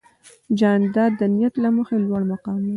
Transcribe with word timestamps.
جانداد 0.59 1.11
د 1.19 1.21
نیت 1.35 1.53
له 1.63 1.69
مخې 1.77 1.95
لوړ 2.07 2.21
مقام 2.31 2.57
لري. 2.61 2.69